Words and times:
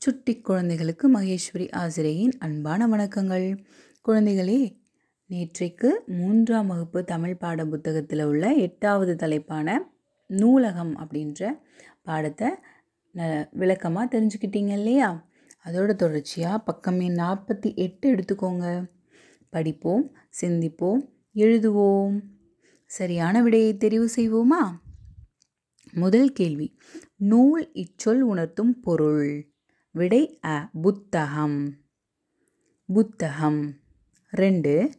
சுட்டி 0.00 0.40
குழந்தைகளுக்கு 0.40 1.20
மகேஸ்வரி 1.20 1.70
ஆசிரியையின் 1.72 2.32
அன்பான 2.38 2.86
வணக்கங்கள். 2.86 3.58
குழந்தைகளே 4.08 4.80
நேற்றைக்கு 5.30 5.90
மூன்றாம் 6.06 6.66
வகுப்பு 6.66 7.04
தமிழ் 7.04 7.36
பாட 7.36 7.64
புத்தகத்தில் 7.64 8.22
உள்ள 8.22 8.52
எட்டாவது 8.54 9.16
தலைப்பான 9.16 9.92
நூலகம் 10.26 10.96
அப்படின்ற 10.96 11.60
பாடத்தை 12.02 12.48
ந 13.14 13.48
விளக்கமாக 13.50 14.20
தெரிஞ்சுக்கிட்டீங்க 14.20 14.68
இல்லையா? 14.68 15.28
அதோட 15.64 15.94
தொடர்ச்சியாக 15.94 16.58
பக்கம் 16.58 17.00
எண் 17.00 17.16
நாற்பத்தி 17.16 17.74
எட்டு 17.74 18.14
எடுத்துக்கோங்க. 18.14 18.90
படிப்போம் 19.50 20.16
சிந்திப்போம் 20.40 21.08
எழுதுவோம். 21.34 22.22
சரியான 22.86 23.42
விடையை 23.42 23.74
தெரிவு 23.74 24.08
செய்வோமா? 24.16 24.70
முதல் 25.92 26.32
கேள்வி 26.32 26.76
நூல் 27.16 27.72
இச்சொல் 27.72 28.20
உணர்த்தும் 28.20 28.80
பொருள். 28.80 29.47
விடை 29.98 30.38
அ 30.44 30.68
புத்தகம். 30.82 31.74
புத்தகம். 32.86 33.74
ரெண்டு. 34.30 34.90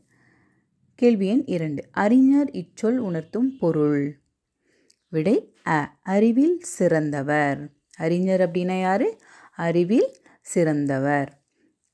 கேள்வி 0.96 1.28
எண் 1.28 1.44
இரண்டு. 1.46 1.90
அறிஞர் 1.92 2.50
இச்சொல் 2.52 2.98
உணர்த்தும் 2.98 3.58
பொருள். 3.58 4.22
விடை 5.10 5.56
அ 5.68 5.98
அறிவில் 6.02 6.60
சிறந்தவர். 6.60 7.74
அறிஞர் 7.98 8.40
அப்படின்னா 8.40 8.80
யாரு? 8.80 9.18
அறிவில் 9.56 10.16
சிறந்தவர். 10.42 11.46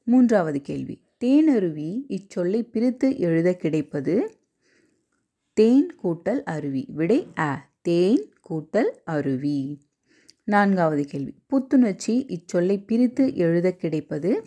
மூன்றாவது 0.03 0.61
கேள்வி. 0.61 1.03
தேனருவி 1.25 2.03
இச்சொல்லை 2.07 2.61
பிரித்து 2.61 3.17
எழுத 3.17 3.55
கிடைப்பது? 3.55 4.39
தேன் 5.53 5.95
கூட்டல் 6.03 6.43
அருவி. 6.43 6.85
விடை 6.89 7.27
அ 7.37 7.69
தேன் 7.81 8.33
கூட்டல் 8.49 8.91
அருவி. 9.05 9.84
நான்காவது 10.47 11.05
கேள்வி. 11.05 11.33
புத்துணர்ச்சி 11.47 12.25
இச்சொல்லை 12.25 12.85
பிரித்து 12.85 13.35
எழுத 13.35 13.71
கிடைப்பது? 13.71 14.45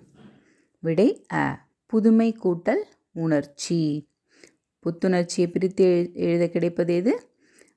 விடை 0.80 1.27
அ. 1.33 1.59
புதுமை 1.87 2.36
கூட்டல் 2.45 2.83
உணர்ச்சி. 3.12 4.08
புத்துணர்ச்சியை 4.83 5.50
பிரித்து 5.50 5.84
எழு- 5.84 6.14
எழுத 6.14 6.48
கிடைப்பது 6.48 6.95
எது? 6.95 7.23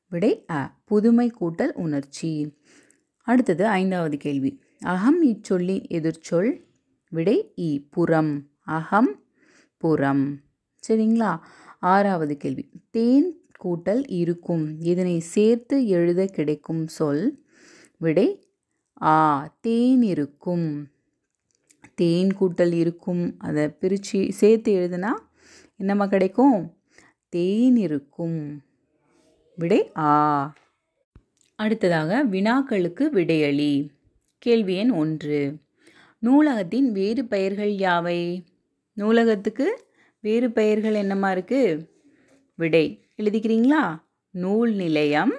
விடை 0.09 0.45
அ. 0.51 0.71
புதுமை 0.85 1.31
கூட்டல் 1.41 1.71
உணர்ச்சி. 1.73 2.57
அடுத்தது 3.17 3.65
ஐந்தாவது 3.65 4.17
கேள்வி. 4.17 4.61
அகம் 4.79 5.23
இச்சொல்லின் 5.23 5.87
எதிர்ச்சொல் 5.87 6.61
விடை 7.09 7.53
இ. 7.57 7.87
புறம். 7.89 8.49
அகம் 8.59 9.23
புறம். 9.77 10.41
சரிங்களா? 10.87 11.39
ஆறாவது 11.79 12.37
கேள்வி. 12.37 12.69
தேன் 12.91 13.49
கூட்டல் 13.63 14.03
இருக்கும். 14.07 14.81
இதனை 14.81 15.19
சேர்த்து 15.19 15.87
எழுத 15.87 16.25
கிடைக்கும் 16.25 16.87
சொல் 16.87 17.43
விடை 18.01 18.47
ஆ 19.01 19.13
தேன் 19.61 20.01
இருக்கும். 20.01 20.87
தேன் 21.95 22.29
கூட்டல் 22.39 22.73
இருக்கும். 22.73 23.35
அதை 23.39 23.69
பிரித்து 23.69 24.33
சேர்த்து 24.33 24.73
எழுதுனா 24.73 25.09
என்னம்மா 25.77 26.05
கிடைக்கும்? 26.05 26.77
தேன் 27.29 27.75
இருக்கும். 27.75 28.61
விடை 29.55 29.91
ஆ. 29.95 30.53
அடுத்ததாக 31.55 32.25
வினாக்களுக்கு 32.25 33.09
விடையளி. 33.13 33.89
கேள்வி 34.37 34.75
எண் 34.75 34.89
ஒன்று. 34.89 35.57
நூலகத்தின் 36.19 36.91
வேறு 36.91 37.25
பெயர்கள் 37.25 37.71
யாவை? 37.71 38.45
நூலகத்துக்கு 38.97 39.65
வேறு 40.19 40.51
பெயர்கள் 40.51 40.93
என்னமா 40.93 41.31
இருக்குது 41.31 41.87
விடை. 42.55 43.05
எழுதிக்கிறீங்களா? 43.17 44.01
நூல் 44.31 44.73
நிலையம் 44.73 45.33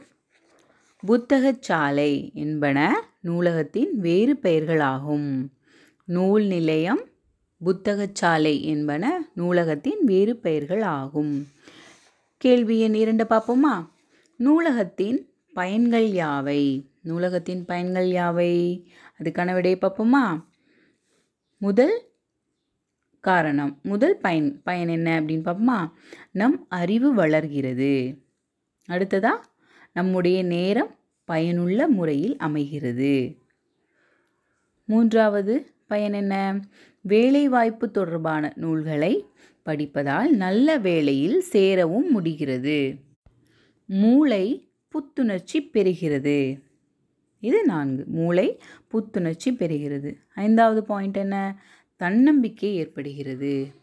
புத்தகச்சாலை 1.06 2.32
என்பன 2.32 3.04
நூலகத்தின் 3.20 3.96
வேறு 3.96 4.38
பெயர்களாகும். 4.42 5.48
நூல் 6.04 6.44
நிலையம் 6.44 7.08
புத்தகச்சாலை 7.64 8.60
என்பன 8.60 9.28
நூலகத்தின் 9.36 10.04
வேறு 10.04 10.36
பெயர்கள் 10.36 10.82
ஆகும் 10.82 11.48
கேள்வி 12.36 12.80
எண் 12.80 12.94
இரண்டு 12.94 13.24
பார்ப்போமா? 13.24 13.88
நூலகத்தின் 14.36 15.18
பயன்கள் 15.54 16.08
யாவை? 16.08 16.86
நூலகத்தின் 17.04 17.64
பயன்கள் 17.64 18.08
யாவை? 18.08 18.84
அதுக்கான 19.18 19.54
விடையை 19.54 19.78
பார்ப்போமா? 19.80 20.44
முதல் 21.58 22.02
காரணம் 23.20 23.78
முதல் 23.82 24.16
பயன் 24.16 24.62
பயன் 24.62 24.88
என்ன 24.88 25.20
அப்படின்னு 25.20 25.46
பார்ப்போமா? 25.48 25.90
நம் 26.30 26.66
அறிவு 26.68 27.14
வளர்கிறது. 27.14 28.18
அடுத்ததா 28.88 29.30
நம்முடைய 29.92 30.42
நேரம் 30.42 30.96
பயனுள்ள 31.24 31.88
முறையில் 31.88 32.36
அமைகிறது. 32.36 33.38
மூன்றாவது 34.84 35.70
பயன் 35.86 36.12
என்ன? 36.12 36.60
வேலைவாய்ப்பு 37.00 37.90
தொடர்பான 37.90 38.52
நூல்களை 38.56 39.24
படிப்பதால் 39.62 40.36
நல்ல 40.36 40.78
வேலையில் 40.78 41.40
சேரவும் 41.40 42.10
முடிகிறது. 42.10 42.94
மூளை 43.86 44.68
புத்துணர்ச்சி 44.88 45.70
பெறுகிறது. 45.72 46.60
இது 47.40 47.64
நான்கு. 47.64 48.04
மூளை 48.06 48.60
புத்துணர்ச்சி 48.88 49.52
பெறுகிறது. 49.52 50.16
ஐந்தாவது 50.34 50.84
பாயிண்ட் 50.84 51.16
என்ன? 51.16 51.62
தன்னம்பிக்கை 51.96 52.74
ஏற்படுகிறது. 52.74 53.74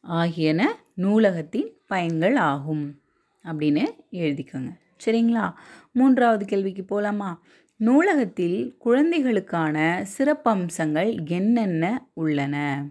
ஆகியன 0.00 0.76
நூலகத்தின் 0.94 1.68
பயன்கள் 1.86 2.36
ஆகும். 2.36 3.00
அப்படின்னு 3.44 3.86
எழுதிக்கோங்க. 4.12 4.72
சரிங்களா? 5.04 5.52
மூன்றாவது 5.92 6.44
கேள்விக்கு 6.46 6.84
போகலாமா 6.84 7.42
நூலகத்தில் 7.76 8.76
குழந்தைகளுக்கான 8.78 10.06
சிறப்பம்சங்கள் 10.18 11.28
என்னென்ன 11.28 12.08
உள்ளன? 12.12 12.86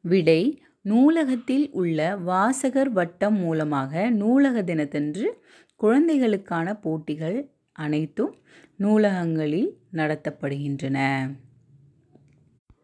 விடை 0.00 0.62
நூலகத்தில் 0.80 1.70
உள்ள 1.70 2.16
வாசகர் 2.16 2.90
வட்டம் 2.90 3.36
மூலமாக 3.36 4.10
நூலக 4.10 4.62
தினத்தன்று 4.62 5.44
குழந்தைகளுக்கான 5.76 6.74
போட்டிகள் 6.74 7.50
அனைத்தும் 7.72 8.34
நூலகங்களில் 8.76 9.70
நடத்தப்படுகின்றன. 9.92 10.98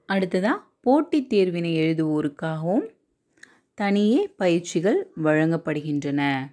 அடுத்ததாக 0.06 0.62
போட்டித் 0.80 1.34
தேர்வினை 1.34 1.72
எழுதுவோருக்காகவும் 1.76 2.86
தனியே 3.74 4.28
பயிற்சிகள் 4.36 5.10
வழங்கப்படுகின்றன. 5.24 6.50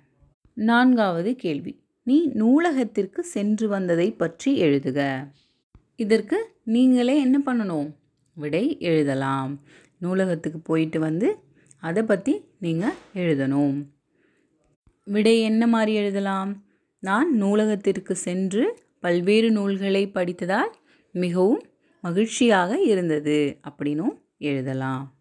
நான்காவது 0.56 1.36
கேள்வி. 1.36 1.84
நீ 2.04 2.32
நூலகத்திற்கு 2.34 3.24
சென்று 3.24 3.68
வந்ததை 3.68 4.12
பற்றி 4.12 4.62
எழுதுக. 4.62 5.28
இதற்கு 5.96 6.52
நீங்களே 6.64 7.20
என்ன 7.20 7.42
பண்ணணும்? 7.46 7.94
விடை 8.34 8.78
எழுதலாம். 8.80 9.60
நூலகத்துக்கு 10.02 10.58
போயிட்டு 10.64 11.00
வந்து 11.00 11.40
அதை 11.80 12.04
பற்றி 12.04 12.46
நீங்கள் 12.60 12.94
எழுதணும். 13.14 13.86
விடை 15.04 15.42
என்ன 15.42 15.68
மாதிரி 15.68 15.94
எழுதலாம்? 15.94 16.64
நான் 17.00 17.44
நூலகத்திற்கு 17.44 18.16
சென்று 18.16 18.80
பல்வேறு 19.00 19.52
நூல்களை 19.52 20.08
படித்ததால் 20.08 20.74
மிகவும் 21.12 21.62
மகிழ்ச்சியாக 22.02 22.82
இருந்தது 22.82 23.60
அப்படின்னும் 23.62 24.22
எழுதலாம். 24.38 25.14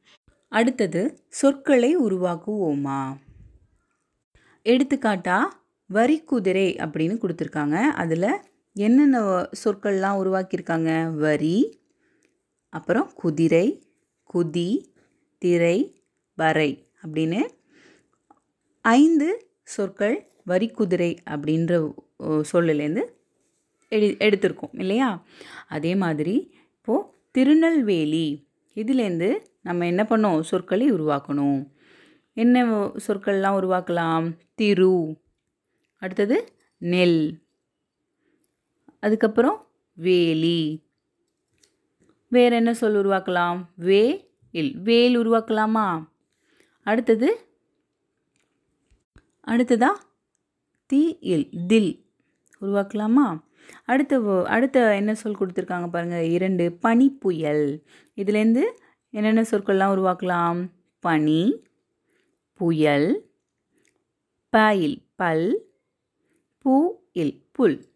அடுத்தது 0.48 1.18
சொற்களை 1.28 1.98
உருவாக்குவோமா? 1.98 3.16
எடுத்துக்காட்டாக 4.66 5.52
வரி 5.90 6.20
குதிரை 6.20 6.76
அப்படின்னு 6.76 7.16
கொடுத்துருக்காங்க. 7.22 7.76
அதில் 7.94 8.28
என்னென்ன 8.76 9.18
சொற்கள்லாம் 9.64 10.20
உருவாக்கியிருக்காங்க? 10.22 10.90
வரி 11.16 11.56
அப்புறம் 12.72 13.10
குதிரை 13.14 13.66
குதி 14.34 14.70
திரை 15.42 15.78
வரை 16.38 16.70
அப்படின்னு 17.02 17.40
ஐந்து 18.84 19.28
சொற்கள் 19.66 20.16
வரி 20.44 20.68
குதிரை 20.68 21.18
அப்படின்ற 21.30 21.72
ஓ, 22.16 22.42
சொல்லுலேருந்து 22.52 23.02
எடு 23.92 24.06
எடுத்திருக்கோம் 24.18 24.74
இல்லையா? 24.74 25.08
அதே 25.68 25.94
மாதிரி 25.94 26.34
இப்போது 26.76 27.06
திருநெல்வேலி 27.30 28.26
இதுலேருந்து 28.76 29.28
நம்ம 29.62 29.86
என்ன 29.86 30.02
பண்ணோம்? 30.02 30.40
சொற்களை 30.42 30.92
உருவாக்கணும். 30.92 31.60
என்ன 32.34 32.86
சொற்கள்லாம் 32.86 33.56
உருவாக்கலாம்? 33.60 34.36
திரு. 34.54 35.16
அடுத்தது 35.98 36.52
நெல். 36.78 37.42
அதுக்கப்புறம் 39.00 39.66
வேலி. 39.94 40.82
வேற 42.28 42.56
என்ன 42.56 42.74
சொல் 42.74 42.94
உருவாக்கலாம்? 42.94 43.64
வே 43.76 44.30
இல் 44.50 44.78
வேல் 44.78 45.18
உருவாக்கலாமா? 45.18 46.08
அடுத்தது 46.82 47.46
அடுத்ததா 49.46 49.88
தி 50.86 51.16
இல் 51.20 51.48
தில் 51.66 52.04
உருவாக்கலாமா? 52.60 53.42
அடுத்த 53.84 54.42
அடுத்த 54.46 54.94
என்ன 54.94 55.14
சொல் 55.14 55.38
கொடுத்துருக்காங்க 55.38 55.90
பாருங்கள் 55.90 56.30
இரண்டு 56.30 56.72
பனி 56.72 57.10
புயல் 57.10 57.82
இதுலேருந்து 58.16 58.62
என்னென்ன 59.10 59.42
சொற்கள்லாம் 59.42 59.92
உருவாக்கலாம்? 59.96 60.68
பனி. 61.00 61.62
புயல் 62.54 63.30
பயில் 64.50 65.06
பல் 65.16 65.64
பூ 66.58 66.94
இல் 67.12 67.46
புல். 67.52 67.92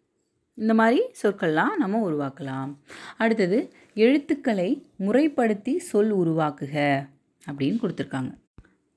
இந்த 0.54 0.74
மாதிரி 0.74 1.02
சொற்கள்லாம் 1.22 1.76
நம்ம 1.76 2.10
உருவாக்கலாம். 2.10 2.76
அடுத்தது 3.16 3.72
எழுத்துக்களை 3.94 4.86
முறைப்படுத்தி 4.98 5.78
சொல் 5.78 6.10
உருவாக்குக 6.10 7.06
அப்படின்னு 7.50 7.78
கொடுத்துருக்காங்க. 7.82 8.34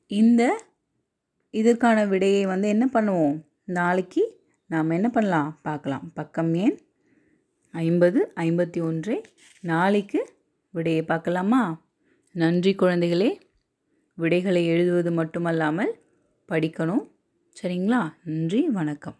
இந்த 0.08 0.64
இதற்கான 1.50 2.06
விடையை 2.06 2.46
வந்து 2.46 2.68
என்ன 2.68 2.90
பண்ணுவோம்? 2.94 3.42
நாளைக்கு 3.64 4.42
நாம் 4.66 4.90
என்ன 4.90 5.10
பண்ணலாம்? 5.10 5.60
பார்க்கலாம். 5.62 6.12
பக்கம் 6.14 6.54
ஏன் 6.54 6.80
ஐம்பது 7.72 8.32
ஐம்பத்தி 8.36 8.82
ஒன்றே. 8.82 9.22
நாளைக்கு 9.62 10.34
விடையை 10.72 11.04
பார்க்கலாமா? 11.04 11.90
நன்றி 12.32 12.76
குழந்தைகளே. 12.76 13.51
விடைகளை 14.14 14.66
எழுதுவது 14.66 15.12
மட்டுமல்லாமல் 15.12 16.00
படிக்கணும். 16.50 17.10
சரிங்களா? 17.62 18.14
நன்றி 18.24 18.70
வணக்கம். 18.70 19.16